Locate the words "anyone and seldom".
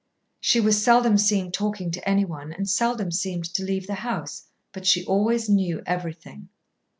2.09-3.11